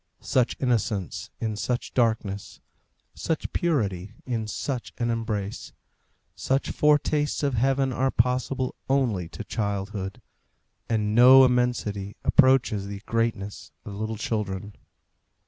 [0.23, 2.59] Such innocence in such darkness,
[3.13, 5.73] such purity in such an embrace;
[6.35, 10.19] such foretastes of heaven are possible only to childhood,
[10.89, 14.75] and no immensity approaches the greatness of little children.